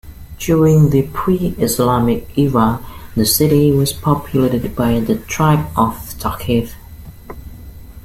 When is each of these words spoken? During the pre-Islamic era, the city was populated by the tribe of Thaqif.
During 0.39 0.89
the 0.89 1.03
pre-Islamic 1.13 2.35
era, 2.35 2.83
the 3.15 3.23
city 3.23 3.71
was 3.71 3.93
populated 3.93 4.75
by 4.75 4.99
the 4.99 5.17
tribe 5.17 5.67
of 5.77 5.95
Thaqif. 6.17 6.71